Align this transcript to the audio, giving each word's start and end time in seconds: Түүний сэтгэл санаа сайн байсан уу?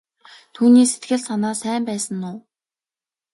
Түүний 0.53 0.87
сэтгэл 0.91 1.21
санаа 1.27 1.53
сайн 1.61 1.83
байсан 1.89 2.21
уу? 2.29 2.37